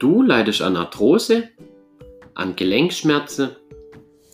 Du 0.00 0.22
leidest 0.22 0.62
an 0.62 0.78
Arthrose, 0.78 1.50
an 2.32 2.56
Gelenkschmerzen, 2.56 3.50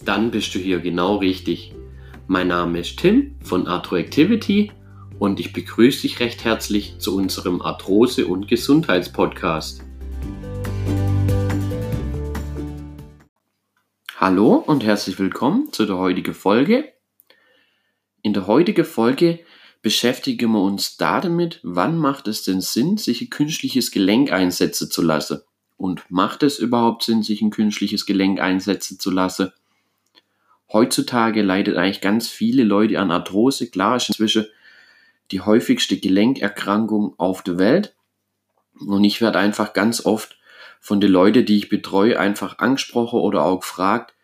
dann 0.04 0.30
bist 0.30 0.54
du 0.54 0.60
hier 0.60 0.78
genau 0.78 1.16
richtig. 1.16 1.74
Mein 2.28 2.46
Name 2.46 2.78
ist 2.78 3.00
Tim 3.00 3.34
von 3.42 3.66
Arthroactivity 3.66 4.70
und 5.18 5.40
ich 5.40 5.52
begrüße 5.52 6.02
dich 6.02 6.20
recht 6.20 6.44
herzlich 6.44 7.00
zu 7.00 7.16
unserem 7.16 7.60
Arthrose- 7.62 8.28
und 8.28 8.46
Gesundheitspodcast. 8.46 9.82
Hallo 14.18 14.54
und 14.54 14.84
herzlich 14.84 15.18
willkommen 15.18 15.72
zu 15.72 15.84
der 15.84 15.98
heutigen 15.98 16.34
Folge. 16.34 16.92
In 18.22 18.34
der 18.34 18.46
heutigen 18.46 18.84
Folge 18.84 19.40
beschäftigen 19.82 20.52
wir 20.52 20.62
uns 20.62 20.96
damit, 20.96 21.58
wann 21.64 21.98
macht 21.98 22.28
es 22.28 22.44
denn 22.44 22.60
Sinn, 22.60 22.98
sich 22.98 23.20
ein 23.20 23.30
künstliches 23.30 23.90
Gelenk 23.90 24.30
einsetzen 24.30 24.92
zu 24.92 25.02
lassen. 25.02 25.40
Und 25.76 26.10
macht 26.10 26.42
es 26.42 26.58
überhaupt 26.58 27.02
Sinn, 27.02 27.22
sich 27.22 27.42
ein 27.42 27.50
künstliches 27.50 28.06
Gelenk 28.06 28.40
einsetzen 28.40 28.98
zu 28.98 29.10
lassen? 29.10 29.52
Heutzutage 30.72 31.42
leidet 31.42 31.76
eigentlich 31.76 32.00
ganz 32.00 32.28
viele 32.28 32.64
Leute 32.64 32.98
an 32.98 33.10
Arthrose. 33.10 33.68
Klar 33.70 33.96
ist 33.96 34.08
inzwischen 34.08 34.46
die 35.30 35.40
häufigste 35.40 35.98
Gelenkerkrankung 35.98 37.14
auf 37.18 37.42
der 37.42 37.58
Welt. 37.58 37.94
Und 38.78 39.04
ich 39.04 39.20
werde 39.20 39.38
einfach 39.38 39.72
ganz 39.72 40.04
oft 40.04 40.36
von 40.80 41.00
den 41.00 41.10
Leuten, 41.10 41.44
die 41.44 41.56
ich 41.56 41.68
betreue, 41.68 42.18
einfach 42.18 42.58
angesprochen 42.58 43.20
oder 43.20 43.44
auch 43.44 43.60
gefragt, 43.60 44.14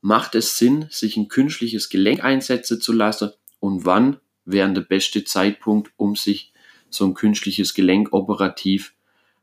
macht 0.00 0.34
es 0.34 0.56
Sinn, 0.56 0.86
sich 0.90 1.16
ein 1.16 1.28
künstliches 1.28 1.88
Gelenk 1.88 2.24
einsetzen 2.24 2.80
zu 2.80 2.92
lassen 2.92 3.32
und 3.58 3.84
wann 3.84 4.18
wäre 4.44 4.72
der 4.72 4.80
beste 4.82 5.24
Zeitpunkt, 5.24 5.92
um 5.96 6.16
sich 6.16 6.52
so 6.88 7.04
ein 7.04 7.14
künstliches 7.14 7.74
Gelenk 7.74 8.12
operativ 8.12 8.94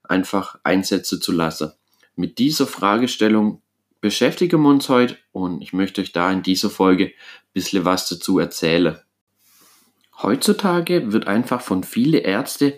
einfach 0.09 0.59
einsetzen 0.63 1.22
zu 1.22 1.31
lassen. 1.31 1.72
Mit 2.16 2.39
dieser 2.39 2.67
Fragestellung 2.67 3.61
beschäftigen 4.02 4.61
wir 4.61 4.69
uns 4.69 4.89
heute 4.89 5.17
und 5.31 5.61
ich 5.61 5.73
möchte 5.73 6.02
euch 6.02 6.11
da 6.11 6.31
in 6.31 6.44
dieser 6.44 6.69
Folge 6.69 7.05
ein 7.05 7.53
bisschen 7.53 7.86
was 7.86 8.09
dazu 8.09 8.39
erzählen. 8.39 8.99
Heutzutage 10.22 11.11
wird 11.11 11.27
einfach 11.27 11.61
von 11.61 11.83
vielen 11.83 12.22
Ärzten 12.22 12.73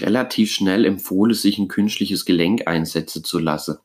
relativ 0.00 0.52
schnell 0.52 0.84
empfohlen, 0.84 1.34
sich 1.34 1.58
ein 1.58 1.68
künstliches 1.68 2.24
Gelenk 2.24 2.66
einsetzen 2.66 3.24
zu 3.24 3.38
lassen. 3.38 3.78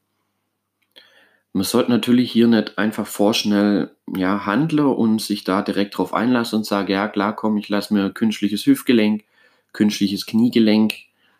Man 1.53 1.63
sollte 1.63 1.91
natürlich 1.91 2.31
hier 2.31 2.47
nicht 2.47 2.78
einfach 2.80 3.05
vorschnell 3.05 3.91
ja, 4.16 4.45
handeln 4.45 4.88
und 4.88 5.22
sich 5.22 5.44
da 5.44 5.61
direkt 5.61 5.97
drauf 5.97 6.13
einlassen 6.13 6.59
und 6.59 6.66
sagen, 6.66 6.91
ja 6.91 7.07
klar, 7.07 7.35
komm, 7.35 7.57
ich 7.57 7.69
lasse 7.69 7.94
mir 7.94 8.09
künstliches 8.09 8.66
Hüftgelenk, 8.66 9.23
künstliches 9.72 10.25
Kniegelenk 10.25 10.95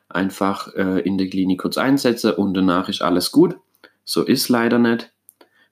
einfach 0.10 0.74
äh, 0.76 1.00
in 1.02 1.18
der 1.18 1.30
Klinik 1.30 1.60
kurz 1.60 1.78
einsetzen 1.78 2.34
und 2.34 2.54
danach 2.54 2.90
ist 2.90 3.02
alles 3.02 3.32
gut. 3.32 3.58
So 4.04 4.24
ist 4.24 4.50
leider 4.50 4.80
nicht. 4.80 5.14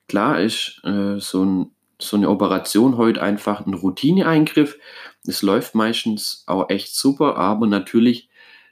Klar 0.08 0.40
ist 0.42 0.82
äh, 0.84 1.20
so, 1.20 1.46
ein, 1.46 1.72
so 2.00 2.18
eine 2.18 2.30
Operation 2.30 2.98
heute 2.98 3.22
einfach 3.22 3.66
ein 3.66 3.73
Routineeingriff. 3.73 4.78
Es 5.26 5.42
läuft 5.42 5.76
meistens 5.76 6.44
auch 6.48 6.70
echt 6.70 6.96
super, 6.96 7.38
aber 7.38 7.68
natürlich 7.68 8.30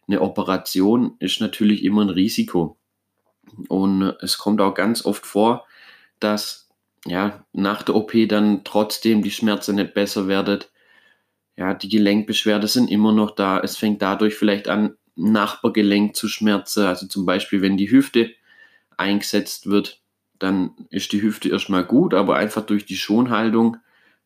eine 0.08 0.22
Operation 0.22 1.16
ist 1.20 1.40
natürlich 1.40 1.84
immer 1.84 2.02
ein 2.02 2.10
Risiko. 2.10 2.78
Und 3.68 4.16
es 4.22 4.38
kommt 4.38 4.62
auch 4.62 4.74
ganz 4.74 5.06
oft 5.06 5.26
vor, 5.26 5.66
dass 6.20 6.70
ja, 7.06 7.46
nach 7.54 7.84
der 7.84 7.96
OP 7.96 8.12
dann 8.28 8.64
trotzdem 8.64 9.22
die 9.22 9.32
Schmerzen 9.32 9.76
nicht 9.76 9.94
besser 9.94 10.28
werden. 10.28 10.60
Ja, 11.56 11.74
die 11.74 11.90
Gelenkbeschwerden 11.90 12.68
sind 12.68 12.90
immer 12.90 13.14
noch 13.14 13.32
da. 13.32 13.60
Es 13.60 13.78
fängt 13.78 14.02
dadurch 14.02 14.36
vielleicht 14.36 14.68
an, 14.68 14.96
Nachbargelenk 15.20 16.16
zu 16.16 16.28
schmerzen. 16.28 16.86
Also 16.86 17.08
zum 17.08 17.26
Beispiel, 17.26 17.62
wenn 17.62 17.78
die 17.78 17.92
Hüfte 17.92 18.32
eingesetzt 18.98 19.70
wird, 19.70 20.02
dann 20.40 20.72
ist 20.90 21.12
die 21.12 21.22
Hüfte 21.22 21.50
erstmal 21.50 21.84
gut, 21.84 22.14
aber 22.14 22.38
einfach 22.38 22.66
durch 22.66 22.86
die 22.86 22.98
Schonhaltung 22.98 23.78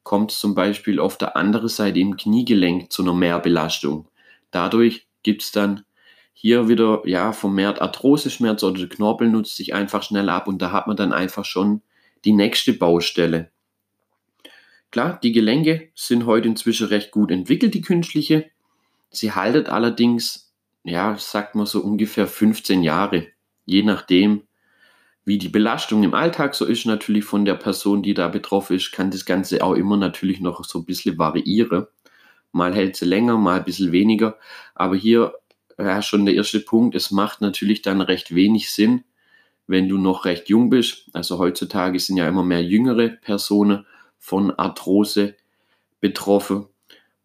kommt 0.03 0.31
es 0.31 0.39
zum 0.39 0.53
Beispiel 0.53 0.99
auf 0.99 1.17
der 1.17 1.35
anderen 1.35 1.69
Seite 1.69 1.99
im 1.99 2.17
Kniegelenk 2.17 2.91
zu 2.91 3.01
einer 3.01 3.13
Mehrbelastung. 3.13 4.07
Dadurch 4.51 5.07
gibt 5.23 5.41
es 5.41 5.51
dann 5.51 5.83
hier 6.33 6.67
wieder 6.67 7.01
ja 7.05 7.31
vermehrt 7.31 7.81
Arthroseschmerz 7.81 8.63
oder 8.63 8.79
der 8.79 8.89
Knorpel 8.89 9.29
nutzt 9.29 9.55
sich 9.55 9.73
einfach 9.73 10.03
schnell 10.03 10.29
ab 10.29 10.47
und 10.47 10.61
da 10.61 10.71
hat 10.71 10.87
man 10.87 10.97
dann 10.97 11.13
einfach 11.13 11.45
schon 11.45 11.81
die 12.25 12.33
nächste 12.33 12.73
Baustelle. 12.73 13.49
Klar, 14.91 15.19
die 15.23 15.31
Gelenke 15.31 15.89
sind 15.95 16.25
heute 16.25 16.47
inzwischen 16.47 16.87
recht 16.87 17.11
gut 17.11 17.31
entwickelt, 17.31 17.73
die 17.73 17.81
künstliche. 17.81 18.51
Sie 19.09 19.31
haltet 19.31 19.69
allerdings, 19.69 20.42
ja, 20.83 21.15
sagt 21.17 21.55
man 21.55 21.65
so 21.65 21.81
ungefähr 21.81 22.27
15 22.27 22.83
Jahre, 22.83 23.27
je 23.65 23.83
nachdem, 23.83 24.43
wie 25.25 25.37
die 25.37 25.49
Belastung 25.49 26.03
im 26.03 26.13
Alltag 26.13 26.53
so 26.55 26.65
ist, 26.65 26.85
natürlich 26.85 27.23
von 27.23 27.45
der 27.45 27.55
Person, 27.55 28.03
die 28.03 28.13
da 28.13 28.27
betroffen 28.27 28.75
ist, 28.75 28.91
kann 28.91 29.11
das 29.11 29.25
Ganze 29.25 29.63
auch 29.63 29.73
immer 29.73 29.95
natürlich 29.97 30.41
noch 30.41 30.63
so 30.65 30.79
ein 30.79 30.85
bisschen 30.85 31.17
variieren. 31.17 31.87
Mal 32.51 32.75
hält 32.75 32.97
sie 32.97 33.05
länger, 33.05 33.37
mal 33.37 33.59
ein 33.59 33.65
bisschen 33.65 33.91
weniger. 33.91 34.37
Aber 34.75 34.95
hier 34.95 35.33
ja, 35.77 36.01
schon 36.01 36.25
der 36.25 36.35
erste 36.35 36.59
Punkt, 36.59 36.95
es 36.95 37.11
macht 37.11 37.41
natürlich 37.41 37.81
dann 37.81 38.01
recht 38.01 38.35
wenig 38.35 38.71
Sinn, 38.71 39.03
wenn 39.67 39.87
du 39.87 39.97
noch 39.97 40.25
recht 40.25 40.49
jung 40.49 40.69
bist. 40.69 41.09
Also 41.13 41.39
heutzutage 41.39 41.99
sind 41.99 42.17
ja 42.17 42.27
immer 42.27 42.43
mehr 42.43 42.63
jüngere 42.63 43.09
Personen 43.09 43.85
von 44.19 44.51
Arthrose 44.51 45.35
betroffen. 45.99 46.67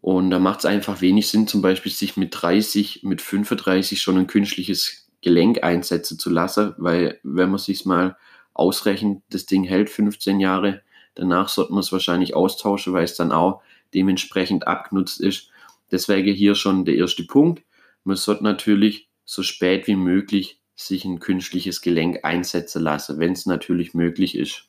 Und 0.01 0.31
da 0.31 0.39
macht 0.39 0.61
es 0.61 0.65
einfach 0.65 1.01
wenig 1.01 1.29
Sinn, 1.29 1.47
zum 1.47 1.61
Beispiel 1.61 1.91
sich 1.91 2.17
mit 2.17 2.31
30, 2.33 3.03
mit 3.03 3.21
35 3.21 4.01
schon 4.01 4.17
ein 4.17 4.27
künstliches 4.27 5.09
Gelenk 5.23 5.65
einsetzen 5.65 6.19
zu 6.19 6.31
lassen, 6.31 6.75
weil 6.79 7.19
wenn 7.25 7.51
man 7.51 7.59
sich 7.59 7.85
mal 7.85 8.17
ausrechnet, 8.55 9.23
das 9.31 9.47
Ding 9.47 9.65
hält 9.65 9.91
15 9.91 10.41
Jahre, 10.41 10.83
danach 11.15 11.49
sollte 11.49 11.73
man 11.73 11.81
es 11.81 11.93
wahrscheinlich 11.93 12.35
austauschen, 12.35 12.93
weil 12.93 13.05
es 13.05 13.17
dann 13.17 13.33
auch 13.33 13.63
dementsprechend 13.95 14.67
abgenutzt 14.67 15.21
ist. 15.21 15.51
Deswegen 15.91 16.33
hier 16.35 16.55
schon 16.55 16.85
der 16.85 16.95
erste 16.95 17.25
Punkt. 17.25 17.65
Man 18.05 18.17
sollte 18.17 18.45
natürlich 18.45 19.09
so 19.25 19.43
spät 19.43 19.87
wie 19.87 19.97
möglich 19.97 20.61
sich 20.75 21.05
ein 21.05 21.19
künstliches 21.19 21.81
Gelenk 21.81 22.25
einsetzen 22.25 22.83
lassen, 22.83 23.19
wenn 23.19 23.33
es 23.33 23.47
natürlich 23.47 23.95
möglich 23.95 24.37
ist. 24.37 24.69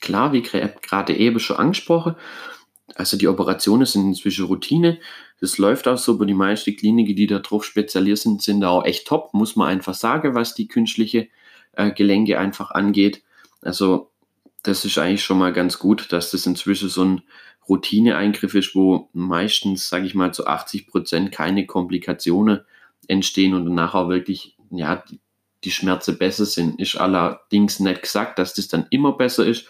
Klar, 0.00 0.32
wie 0.32 0.42
gerade 0.42 1.16
eben 1.16 1.40
schon 1.40 1.56
angesprochen, 1.56 2.14
also 2.94 3.16
die 3.16 3.28
Operationen 3.28 3.86
sind 3.86 4.06
inzwischen 4.06 4.46
Routine. 4.46 4.98
Das 5.40 5.58
läuft 5.58 5.88
auch 5.88 5.98
so, 5.98 6.14
aber 6.14 6.26
die 6.26 6.34
meisten 6.34 6.76
Kliniken, 6.76 7.16
die 7.16 7.26
darauf 7.26 7.64
spezialisiert 7.64 8.18
sind, 8.18 8.42
sind 8.42 8.60
da 8.60 8.70
auch 8.70 8.84
echt 8.84 9.06
top, 9.06 9.34
muss 9.34 9.56
man 9.56 9.68
einfach 9.68 9.94
sagen, 9.94 10.34
was 10.34 10.54
die 10.54 10.68
künstliche 10.68 11.28
äh, 11.72 11.90
Gelenke 11.90 12.38
einfach 12.38 12.70
angeht. 12.70 13.22
Also 13.60 14.10
das 14.62 14.84
ist 14.84 14.98
eigentlich 14.98 15.24
schon 15.24 15.38
mal 15.38 15.52
ganz 15.52 15.78
gut, 15.78 16.12
dass 16.12 16.30
das 16.30 16.46
inzwischen 16.46 16.88
so 16.88 17.04
ein 17.04 17.22
Routineeingriff 17.68 18.54
ist, 18.54 18.74
wo 18.74 19.08
meistens, 19.12 19.88
sage 19.88 20.06
ich 20.06 20.14
mal, 20.14 20.32
zu 20.32 20.46
80 20.46 20.86
Prozent 20.86 21.32
keine 21.32 21.66
Komplikationen 21.66 22.60
entstehen 23.08 23.54
und 23.54 23.64
danach 23.64 23.94
auch 23.94 24.08
wirklich, 24.08 24.56
ja, 24.70 24.96
die, 24.96 25.20
die 25.64 25.70
Schmerzen 25.70 26.18
besser 26.18 26.46
sind. 26.46 26.80
Ist 26.80 26.96
allerdings 26.96 27.80
nicht 27.80 28.02
gesagt, 28.02 28.38
dass 28.38 28.54
das 28.54 28.68
dann 28.68 28.86
immer 28.90 29.12
besser 29.12 29.44
ist. 29.44 29.66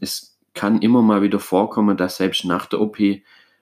Es 0.00 0.29
kann 0.54 0.82
immer 0.82 1.02
mal 1.02 1.22
wieder 1.22 1.40
vorkommen, 1.40 1.96
dass 1.96 2.16
selbst 2.16 2.44
nach 2.44 2.66
der 2.66 2.80
OP 2.80 2.98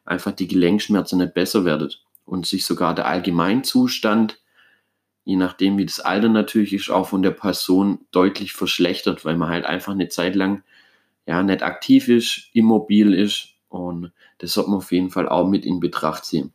einfach 0.05 0.33
die 0.33 0.49
Gelenkschmerzen 0.49 1.19
nicht 1.19 1.35
besser 1.35 1.65
werden 1.65 1.93
und 2.25 2.47
sich 2.47 2.65
sogar 2.65 2.95
der 2.95 3.07
Allgemeinzustand, 3.07 4.41
je 5.25 5.37
nachdem 5.37 5.77
wie 5.77 5.87
das 5.87 6.01
Alter 6.01 6.29
natürlich 6.29 6.73
ist, 6.73 6.91
auch 6.91 7.09
von 7.09 7.23
der 7.23 7.33
Person 7.33 8.07
deutlich 8.11 8.53
verschlechtert, 8.53 9.25
weil 9.25 9.37
man 9.37 9.51
halt 9.51 9.67
einfach 9.67 9.93
eine 9.93 10.09
Zeit 10.09 10.35
lang 10.35 10.63
ja 11.27 11.43
nicht 11.43 11.63
aktiv 11.63 12.09
ist, 12.09 12.49
immobil 12.55 13.13
ist 13.13 13.51
und 13.69 14.13
das 14.39 14.55
sollte 14.55 14.71
man 14.71 14.79
auf 14.79 14.93
jeden 14.93 15.11
Fall 15.11 15.29
auch 15.29 15.47
mit 15.47 15.67
in 15.67 15.81
Betracht 15.81 16.25
ziehen. 16.25 16.53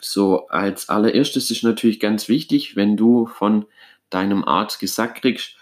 So, 0.00 0.48
als 0.48 0.88
allererstes 0.88 1.50
ist 1.50 1.62
natürlich 1.62 2.00
ganz 2.00 2.28
wichtig, 2.28 2.74
wenn 2.74 2.96
du 2.96 3.26
von 3.26 3.66
deinem 4.10 4.44
Arzt 4.44 4.80
gesagt 4.80 5.20
kriegst, 5.20 5.56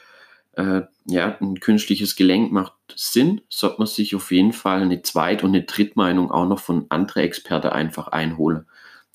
äh, 0.60 0.86
ja, 1.06 1.36
ein 1.40 1.60
künstliches 1.60 2.16
Gelenk 2.16 2.52
macht 2.52 2.72
Sinn, 2.94 3.40
sollte 3.48 3.78
man 3.78 3.86
sich 3.86 4.14
auf 4.14 4.30
jeden 4.30 4.52
Fall 4.52 4.82
eine 4.82 5.02
Zweit- 5.02 5.42
und 5.42 5.50
eine 5.50 5.64
Drittmeinung 5.64 6.30
auch 6.30 6.46
noch 6.46 6.58
von 6.58 6.86
anderen 6.88 7.22
Experten 7.22 7.68
einfach 7.68 8.08
einholen. 8.08 8.66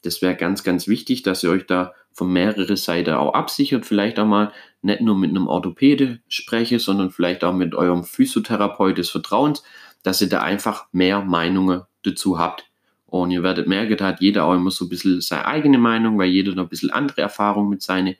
Das 0.03 0.21
wäre 0.21 0.35
ganz, 0.35 0.63
ganz 0.63 0.87
wichtig, 0.87 1.23
dass 1.23 1.43
ihr 1.43 1.49
euch 1.49 1.65
da 1.65 1.93
von 2.11 2.31
mehreren 2.31 2.77
Seiten 2.77 3.13
auch 3.13 3.33
absichert, 3.33 3.85
vielleicht 3.85 4.19
auch 4.19 4.25
mal 4.25 4.51
nicht 4.81 5.01
nur 5.01 5.17
mit 5.17 5.31
einem 5.31 5.47
Orthopäde 5.47 6.19
spreche, 6.27 6.79
sondern 6.79 7.11
vielleicht 7.11 7.43
auch 7.43 7.53
mit 7.53 7.75
eurem 7.75 8.03
Physiotherapeut 8.03 8.97
des 8.97 9.09
Vertrauens, 9.09 9.63
dass 10.03 10.21
ihr 10.21 10.29
da 10.29 10.41
einfach 10.41 10.85
mehr 10.91 11.21
Meinungen 11.21 11.81
dazu 12.03 12.39
habt. 12.39 12.69
Und 13.07 13.31
ihr 13.31 13.43
werdet 13.43 13.67
merken, 13.67 13.97
da 13.97 14.07
hat 14.07 14.21
jeder 14.21 14.45
auch 14.45 14.53
immer 14.53 14.71
so 14.71 14.85
ein 14.85 14.89
bisschen 14.89 15.21
seine 15.21 15.45
eigene 15.45 15.77
Meinung, 15.77 16.17
weil 16.17 16.29
jeder 16.29 16.53
noch 16.53 16.63
ein 16.63 16.69
bisschen 16.69 16.91
andere 16.91 17.21
Erfahrung 17.21 17.69
mit 17.69 17.81
seinen 17.81 18.15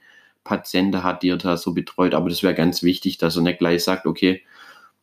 Patienten 0.46 1.04
hat, 1.04 1.24
die 1.24 1.30
er 1.30 1.38
da 1.38 1.58
so 1.58 1.74
betreut. 1.74 2.14
Aber 2.14 2.30
das 2.30 2.42
wäre 2.42 2.56
ganz 2.56 2.82
wichtig, 2.84 3.18
dass 3.18 3.36
er 3.36 3.42
nicht 3.42 3.60
gleich 3.60 3.84
sagt, 3.84 4.06
okay, 4.06 4.44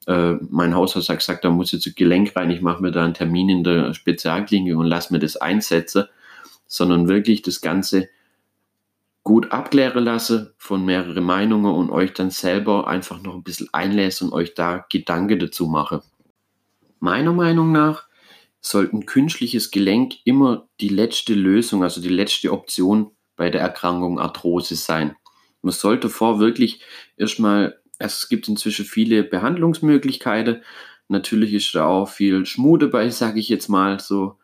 äh, 0.06 0.34
mein 0.48 0.74
Hausarzt 0.74 1.10
hat 1.10 1.18
gesagt, 1.18 1.44
da 1.44 1.50
muss 1.50 1.72
jetzt 1.72 1.94
Gelenk 1.94 2.34
rein, 2.34 2.50
ich 2.50 2.62
mache 2.62 2.80
mir 2.80 2.90
da 2.90 3.04
einen 3.04 3.14
Termin 3.14 3.50
in 3.50 3.64
der 3.64 3.92
Spezialklinik 3.92 4.74
und 4.74 4.86
lass 4.86 5.10
mir 5.10 5.18
das 5.18 5.36
einsetzen, 5.36 6.04
sondern 6.66 7.08
wirklich 7.08 7.42
das 7.42 7.60
Ganze 7.60 8.08
gut 9.24 9.52
abklären 9.52 10.04
lasse 10.04 10.54
von 10.58 10.84
mehreren 10.84 11.22
Meinungen 11.22 11.72
und 11.72 11.90
euch 11.90 12.12
dann 12.12 12.30
selber 12.30 12.88
einfach 12.88 13.22
noch 13.22 13.34
ein 13.34 13.44
bisschen 13.44 13.68
einlässt 13.72 14.22
und 14.22 14.32
euch 14.32 14.54
da 14.54 14.84
Gedanken 14.90 15.38
dazu 15.38 15.66
mache. 15.66 16.02
Meiner 16.98 17.32
Meinung 17.32 17.70
nach 17.70 18.06
sollte 18.60 18.96
ein 18.96 19.06
künstliches 19.06 19.70
Gelenk 19.70 20.14
immer 20.24 20.66
die 20.80 20.88
letzte 20.88 21.34
Lösung, 21.34 21.82
also 21.82 22.00
die 22.00 22.08
letzte 22.08 22.52
Option 22.52 23.10
bei 23.36 23.50
der 23.50 23.60
Erkrankung 23.60 24.18
Arthrose 24.18 24.76
sein. 24.76 25.16
Man 25.62 25.72
sollte 25.72 26.08
vor 26.08 26.38
wirklich 26.40 26.80
erstmal, 27.16 27.80
also 27.98 28.14
es 28.14 28.28
gibt 28.28 28.48
inzwischen 28.48 28.84
viele 28.84 29.22
Behandlungsmöglichkeiten. 29.22 30.62
Natürlich 31.08 31.54
ist 31.54 31.74
da 31.74 31.86
auch 31.86 32.08
viel 32.08 32.44
Schmude 32.46 32.88
bei, 32.88 33.08
sage 33.10 33.40
ich 33.40 33.48
jetzt 33.48 33.68
mal 33.68 34.00
so. 34.00 34.38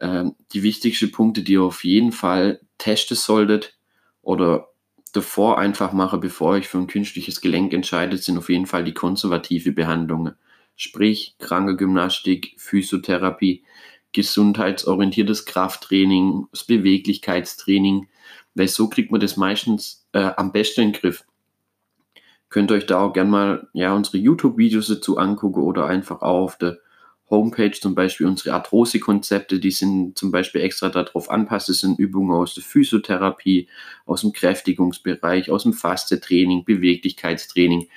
Ähm, 0.00 0.34
die 0.52 0.62
wichtigsten 0.62 1.12
Punkte, 1.12 1.42
die 1.42 1.52
ihr 1.52 1.62
auf 1.62 1.84
jeden 1.84 2.12
Fall 2.12 2.60
testen 2.78 3.16
solltet 3.16 3.78
oder 4.22 4.68
davor 5.12 5.58
einfach 5.58 5.92
mache, 5.92 6.18
bevor 6.18 6.56
ich 6.56 6.66
für 6.68 6.78
ein 6.78 6.88
künstliches 6.88 7.40
Gelenk 7.40 7.72
entscheidet, 7.72 8.22
sind 8.22 8.36
auf 8.36 8.48
jeden 8.48 8.66
Fall 8.66 8.84
die 8.84 8.94
konservative 8.94 9.72
Behandlungen. 9.72 10.34
Sprich, 10.76 11.36
kranke 11.38 11.76
Gymnastik, 11.76 12.54
Physiotherapie, 12.56 13.64
gesundheitsorientiertes 14.12 15.44
Krafttraining, 15.44 16.46
das 16.50 16.64
Beweglichkeitstraining, 16.64 18.08
weil 18.54 18.68
so 18.68 18.88
kriegt 18.88 19.10
man 19.10 19.20
das 19.20 19.36
meistens 19.36 20.06
äh, 20.12 20.30
am 20.36 20.52
besten 20.52 20.82
in 20.82 20.92
den 20.92 21.00
Griff. 21.00 21.24
Könnt 22.48 22.70
ihr 22.70 22.76
euch 22.76 22.86
da 22.86 23.00
auch 23.00 23.12
gerne 23.12 23.30
mal 23.30 23.68
ja, 23.72 23.94
unsere 23.94 24.18
YouTube-Videos 24.18 24.86
dazu 24.86 25.18
angucken 25.18 25.62
oder 25.62 25.86
einfach 25.86 26.22
auch 26.22 26.44
auf 26.44 26.58
der 26.58 26.78
Homepage 27.30 27.72
zum 27.72 27.94
Beispiel 27.94 28.26
unsere 28.26 28.54
Arthrose-Konzepte, 28.54 29.58
die 29.58 29.70
sind 29.70 30.16
zum 30.16 30.30
Beispiel 30.30 30.60
extra 30.60 30.88
darauf 30.90 31.30
anpasst. 31.30 31.68
Das 31.68 31.78
sind 31.78 31.98
Übungen 31.98 32.30
aus 32.30 32.54
der 32.54 32.62
Physiotherapie, 32.62 33.68
aus 34.04 34.20
dem 34.20 34.32
Kräftigungsbereich, 34.32 35.50
aus 35.50 35.62
dem 35.62 35.72
Faste-Training, 35.72 36.64
Beweglichkeitstraining. 36.64 37.88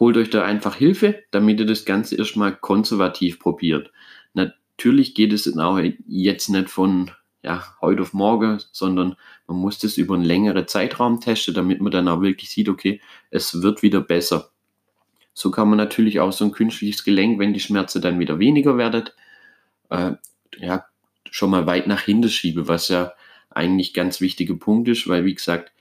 Holt 0.00 0.16
euch 0.16 0.30
da 0.30 0.44
einfach 0.44 0.74
Hilfe, 0.74 1.22
damit 1.30 1.60
ihr 1.60 1.66
das 1.66 1.84
Ganze 1.84 2.16
erstmal 2.16 2.56
konservativ 2.56 3.38
probiert. 3.38 3.92
Natürlich 4.34 5.14
geht 5.14 5.32
es 5.32 5.56
auch 5.56 5.78
jetzt 6.06 6.48
nicht 6.48 6.68
von 6.68 7.12
ja, 7.44 7.62
heute 7.82 8.02
auf 8.02 8.14
morgen, 8.14 8.58
sondern 8.72 9.16
man 9.46 9.58
muss 9.58 9.78
das 9.78 9.98
über 9.98 10.14
einen 10.14 10.24
längeren 10.24 10.66
Zeitraum 10.66 11.20
testen, 11.20 11.52
damit 11.52 11.80
man 11.80 11.92
dann 11.92 12.08
auch 12.08 12.22
wirklich 12.22 12.48
sieht, 12.48 12.70
okay, 12.70 13.02
es 13.30 13.60
wird 13.62 13.82
wieder 13.82 14.00
besser. 14.00 14.50
So 15.34 15.50
kann 15.50 15.68
man 15.68 15.76
natürlich 15.76 16.20
auch 16.20 16.32
so 16.32 16.46
ein 16.46 16.52
künstliches 16.52 17.04
Gelenk, 17.04 17.38
wenn 17.38 17.52
die 17.52 17.60
Schmerzen 17.60 18.00
dann 18.00 18.18
wieder 18.18 18.38
weniger 18.38 18.78
werden, 18.78 19.10
äh, 19.90 20.12
ja, 20.56 20.86
schon 21.30 21.50
mal 21.50 21.66
weit 21.66 21.86
nach 21.86 22.00
hinten 22.00 22.30
schieben, 22.30 22.66
was 22.66 22.88
ja 22.88 23.12
eigentlich 23.50 23.92
ganz 23.92 24.22
wichtiger 24.22 24.54
Punkt 24.54 24.88
ist, 24.88 25.06
weil 25.06 25.26
wie 25.26 25.34
gesagt, 25.34 25.72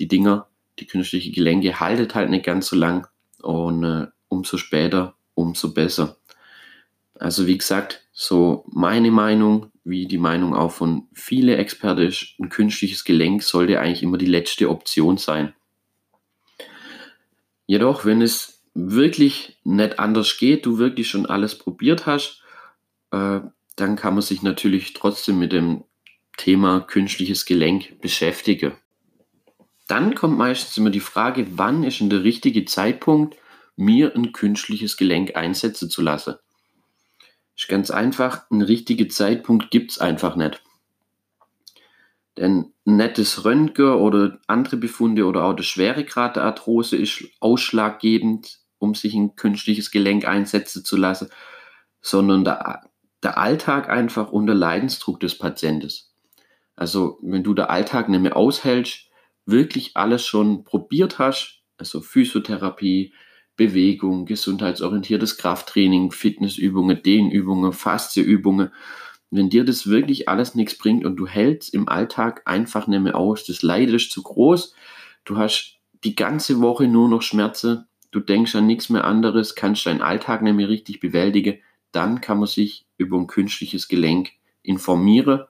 die 0.00 0.08
Dinger, 0.08 0.48
die 0.80 0.86
künstlichen 0.86 1.32
Gelenke 1.32 1.78
haltet 1.78 2.16
halt 2.16 2.30
nicht 2.30 2.44
ganz 2.44 2.66
so 2.66 2.76
lang 2.76 3.06
und 3.40 3.84
äh, 3.84 4.08
umso 4.28 4.56
später, 4.56 5.14
umso 5.34 5.72
besser. 5.72 6.16
Also 7.14 7.46
wie 7.46 7.56
gesagt, 7.56 8.04
so 8.12 8.64
meine 8.72 9.12
Meinung, 9.12 9.70
wie 9.84 10.06
die 10.06 10.18
Meinung 10.18 10.54
auch 10.54 10.72
von 10.72 11.08
vielen 11.12 11.58
Experten 11.58 12.08
ist, 12.08 12.34
ein 12.40 12.48
künstliches 12.48 13.04
Gelenk 13.04 13.42
sollte 13.42 13.80
eigentlich 13.80 14.02
immer 14.02 14.18
die 14.18 14.26
letzte 14.26 14.70
Option 14.70 15.18
sein. 15.18 15.54
Jedoch, 17.66 18.04
wenn 18.04 18.22
es 18.22 18.62
wirklich 18.74 19.58
nicht 19.62 19.98
anders 19.98 20.38
geht, 20.38 20.66
du 20.66 20.78
wirklich 20.78 21.08
schon 21.08 21.26
alles 21.26 21.56
probiert 21.56 22.06
hast, 22.06 22.42
äh, 23.10 23.40
dann 23.76 23.96
kann 23.96 24.14
man 24.14 24.22
sich 24.22 24.42
natürlich 24.42 24.94
trotzdem 24.94 25.38
mit 25.38 25.52
dem 25.52 25.84
Thema 26.36 26.80
künstliches 26.80 27.44
Gelenk 27.44 28.00
beschäftigen. 28.00 28.72
Dann 29.86 30.14
kommt 30.14 30.38
meistens 30.38 30.76
immer 30.78 30.90
die 30.90 31.00
Frage, 31.00 31.46
wann 31.52 31.84
ist 31.84 32.00
denn 32.00 32.10
der 32.10 32.24
richtige 32.24 32.64
Zeitpunkt, 32.64 33.36
mir 33.76 34.14
ein 34.14 34.32
künstliches 34.32 34.96
Gelenk 34.96 35.36
einsetzen 35.36 35.90
zu 35.90 36.00
lassen. 36.00 36.36
Ist 37.56 37.68
ganz 37.68 37.90
einfach, 37.90 38.50
ein 38.50 38.62
richtiger 38.62 39.08
Zeitpunkt 39.08 39.70
gibt 39.70 39.92
es 39.92 39.98
einfach 39.98 40.36
nicht. 40.36 40.62
Denn 42.36 42.72
nettes 42.84 43.44
Röntgen 43.44 43.94
oder 43.94 44.40
andere 44.48 44.76
Befunde 44.76 45.26
oder 45.26 45.44
auch 45.44 45.54
der 45.54 45.62
Schweregrad 45.62 46.36
der 46.36 46.44
Arthrose 46.44 46.96
ist 46.96 47.24
ausschlaggebend, 47.40 48.58
um 48.78 48.94
sich 48.94 49.14
ein 49.14 49.36
künstliches 49.36 49.90
Gelenk 49.90 50.26
einsetzen 50.26 50.84
zu 50.84 50.96
lassen, 50.96 51.30
sondern 52.00 52.44
der, 52.44 52.82
der 53.22 53.38
Alltag 53.38 53.88
einfach 53.88 54.32
unter 54.32 54.54
Leidensdruck 54.54 55.20
des 55.20 55.38
Patienten. 55.38 55.90
Also 56.76 57.18
wenn 57.22 57.44
du 57.44 57.54
der 57.54 57.70
Alltag 57.70 58.08
nicht 58.08 58.20
mehr 58.20 58.36
aushältst, 58.36 59.08
wirklich 59.46 59.96
alles 59.96 60.26
schon 60.26 60.64
probiert 60.64 61.18
hast, 61.18 61.62
also 61.76 62.00
Physiotherapie, 62.00 63.14
Bewegung, 63.56 64.26
gesundheitsorientiertes 64.26 65.36
Krafttraining, 65.36 66.10
Fitnessübungen, 66.10 67.02
Dehnübungen, 67.02 67.72
Faszieübungen. 67.72 68.72
Wenn 69.30 69.50
dir 69.50 69.64
das 69.64 69.86
wirklich 69.86 70.28
alles 70.28 70.54
nichts 70.54 70.76
bringt 70.76 71.04
und 71.04 71.16
du 71.16 71.26
hältst 71.26 71.74
im 71.74 71.88
Alltag 71.88 72.42
einfach 72.46 72.86
nicht 72.86 73.00
mehr 73.00 73.16
aus, 73.16 73.44
das 73.44 73.62
Leid 73.62 73.90
ist 73.90 74.10
zu 74.10 74.22
groß, 74.22 74.74
du 75.24 75.36
hast 75.36 75.78
die 76.04 76.14
ganze 76.14 76.60
Woche 76.60 76.86
nur 76.86 77.08
noch 77.08 77.22
Schmerzen, 77.22 77.86
du 78.10 78.20
denkst 78.20 78.54
an 78.54 78.66
nichts 78.66 78.90
mehr 78.90 79.04
anderes, 79.04 79.54
kannst 79.54 79.86
deinen 79.86 80.02
Alltag 80.02 80.42
nicht 80.42 80.54
mehr 80.54 80.68
richtig 80.68 81.00
bewältigen, 81.00 81.58
dann 81.92 82.20
kann 82.20 82.38
man 82.38 82.46
sich 82.46 82.86
über 82.96 83.16
ein 83.16 83.26
künstliches 83.26 83.88
Gelenk 83.88 84.32
informieren 84.62 85.42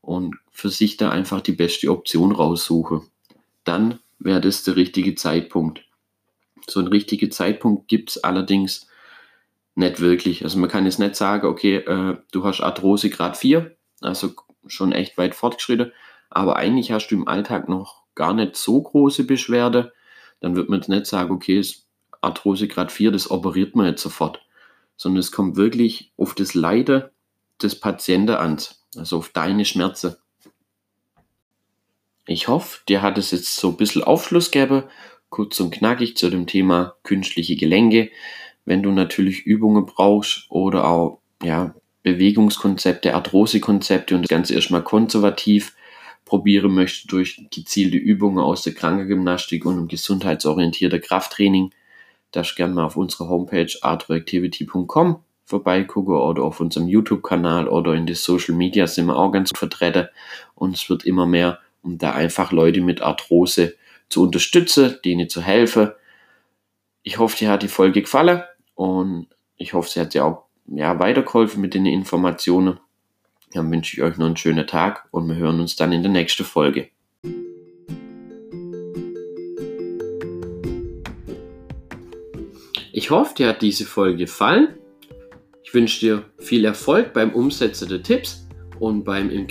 und 0.00 0.36
für 0.50 0.70
sich 0.70 0.96
da 0.96 1.10
einfach 1.10 1.40
die 1.40 1.52
beste 1.52 1.90
Option 1.90 2.32
raussuchen. 2.32 3.02
Dann 3.64 4.00
wäre 4.18 4.40
das 4.40 4.64
der 4.64 4.76
richtige 4.76 5.14
Zeitpunkt. 5.14 5.87
So 6.70 6.80
einen 6.80 6.88
richtigen 6.88 7.30
Zeitpunkt 7.30 7.88
gibt 7.88 8.10
es 8.10 8.24
allerdings 8.24 8.88
nicht 9.74 10.00
wirklich. 10.00 10.42
Also 10.42 10.58
man 10.58 10.68
kann 10.68 10.84
jetzt 10.84 10.98
nicht 10.98 11.14
sagen, 11.14 11.46
okay, 11.46 11.76
äh, 11.76 12.16
du 12.32 12.44
hast 12.44 12.60
Arthrose 12.60 13.10
Grad 13.10 13.36
4, 13.36 13.76
also 14.00 14.32
schon 14.66 14.92
echt 14.92 15.16
weit 15.16 15.34
fortgeschritten, 15.34 15.92
aber 16.30 16.56
eigentlich 16.56 16.90
hast 16.90 17.08
du 17.08 17.14
im 17.14 17.28
Alltag 17.28 17.68
noch 17.68 18.02
gar 18.14 18.34
nicht 18.34 18.56
so 18.56 18.82
große 18.82 19.24
Beschwerde. 19.24 19.92
Dann 20.40 20.56
wird 20.56 20.68
man 20.68 20.80
jetzt 20.80 20.88
nicht 20.88 21.06
sagen, 21.06 21.32
okay, 21.32 21.64
Arthrose 22.20 22.66
Grad 22.66 22.90
4, 22.90 23.12
das 23.12 23.30
operiert 23.30 23.76
man 23.76 23.86
jetzt 23.86 24.02
sofort, 24.02 24.44
sondern 24.96 25.20
es 25.20 25.30
kommt 25.30 25.56
wirklich 25.56 26.12
auf 26.16 26.34
das 26.34 26.54
Leiden 26.54 27.04
des 27.62 27.78
Patienten 27.78 28.34
an, 28.34 28.58
also 28.96 29.18
auf 29.18 29.28
deine 29.28 29.64
Schmerzen. 29.64 30.16
Ich 32.26 32.48
hoffe, 32.48 32.80
dir 32.88 33.00
hat 33.00 33.16
es 33.16 33.30
jetzt 33.30 33.56
so 33.56 33.70
ein 33.70 33.76
bisschen 33.76 34.02
Aufschluss 34.02 34.50
gegeben 34.50 34.84
kurz 35.30 35.60
und 35.60 35.70
knackig 35.70 36.16
zu 36.16 36.30
dem 36.30 36.46
Thema 36.46 36.94
künstliche 37.02 37.56
Gelenke. 37.56 38.10
Wenn 38.64 38.82
du 38.82 38.90
natürlich 38.90 39.46
Übungen 39.46 39.86
brauchst 39.86 40.46
oder 40.50 40.86
auch 40.86 41.20
ja, 41.42 41.74
Bewegungskonzepte, 42.02 43.14
Arthrosekonzepte 43.14 44.14
und 44.14 44.22
das 44.22 44.28
Ganze 44.28 44.54
erstmal 44.54 44.82
konservativ 44.82 45.74
probieren 46.24 46.74
möchtest 46.74 47.10
durch 47.10 47.46
gezielte 47.50 47.96
Übungen 47.96 48.38
aus 48.38 48.62
der 48.62 48.74
Krankengymnastik 48.74 49.64
und 49.64 49.74
einem 49.74 49.88
gesundheitsorientierter 49.88 50.98
Krafttraining, 50.98 51.70
darfst 52.32 52.56
gerne 52.56 52.74
mal 52.74 52.84
auf 52.84 52.96
unserer 52.96 53.28
Homepage 53.28 53.72
arthroactivity.com 53.80 55.20
vorbeigucken 55.44 56.14
oder 56.14 56.42
auf 56.42 56.60
unserem 56.60 56.88
YouTube-Kanal 56.88 57.68
oder 57.68 57.94
in 57.94 58.04
den 58.04 58.14
Social 58.14 58.54
Media 58.54 58.86
sind 58.86 59.06
wir 59.06 59.16
auch 59.16 59.32
ganz 59.32 59.48
gut 59.48 59.58
vertreten 59.58 60.08
und 60.54 60.76
es 60.76 60.90
wird 60.90 61.06
immer 61.06 61.24
mehr, 61.24 61.60
um 61.82 61.96
da 61.96 62.12
einfach 62.12 62.52
Leute 62.52 62.82
mit 62.82 63.00
Arthrose 63.00 63.76
zu 64.08 64.22
unterstützen, 64.22 64.96
denen 65.04 65.28
zu 65.28 65.42
helfen. 65.42 65.92
Ich 67.02 67.18
hoffe, 67.18 67.36
dir 67.36 67.50
hat 67.50 67.62
die 67.62 67.68
Folge 67.68 68.02
gefallen 68.02 68.42
und 68.74 69.28
ich 69.56 69.72
hoffe, 69.72 69.88
sie 69.88 70.00
hat 70.00 70.14
dir 70.14 70.24
auch 70.24 70.44
ja, 70.66 70.98
weitergeholfen 70.98 71.60
mit 71.60 71.74
den 71.74 71.86
Informationen. 71.86 72.78
Dann 73.52 73.70
wünsche 73.70 73.96
ich 73.96 74.02
euch 74.02 74.18
noch 74.18 74.26
einen 74.26 74.36
schönen 74.36 74.66
Tag 74.66 75.08
und 75.10 75.28
wir 75.28 75.36
hören 75.36 75.60
uns 75.60 75.76
dann 75.76 75.92
in 75.92 76.02
der 76.02 76.12
nächsten 76.12 76.44
Folge. 76.44 76.90
Ich 82.92 83.10
hoffe, 83.10 83.34
dir 83.34 83.48
hat 83.48 83.62
diese 83.62 83.86
Folge 83.86 84.18
gefallen. 84.18 84.74
Ich 85.62 85.72
wünsche 85.72 86.00
dir 86.00 86.24
viel 86.38 86.64
Erfolg 86.64 87.12
beim 87.12 87.32
Umsetzen 87.32 87.88
der 87.88 88.02
Tipps 88.02 88.46
und 88.80 89.04
beim 89.04 89.30
im 89.30 89.48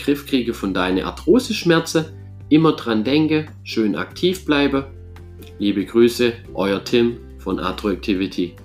von 0.53 0.73
deinen 0.73 1.03
Arthrose-Schmerzen. 1.03 2.05
Immer 2.50 2.74
dran 2.74 3.04
denke, 3.04 3.48
schön 3.63 3.98
aktiv 3.98 4.46
bleibe. 4.46 4.89
Liebe 5.60 5.84
Grüße, 5.86 6.32
euer 6.54 6.82
Tim 6.84 7.18
von 7.39 7.60
Atro 7.60 7.89
Activity. 7.89 8.56